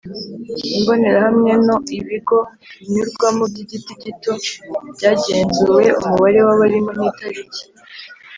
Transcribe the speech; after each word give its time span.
Imbonerahamwe 0.77 1.51
no 1.67 1.75
ibigo 1.97 2.37
binyurwamo 2.79 3.43
by 3.51 3.57
igihe 3.63 3.89
gito 4.03 4.33
byagenzuwe 4.95 5.83
umubare 5.99 6.39
w 6.47 6.49
abarimo 6.53 6.91
n 6.97 7.01
itariki 7.09 7.61